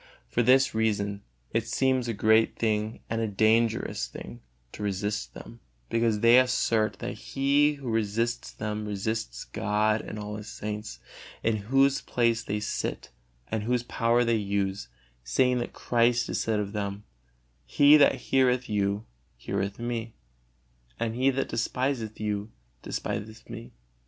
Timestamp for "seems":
1.67-2.07